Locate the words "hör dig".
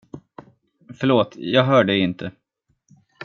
1.63-1.99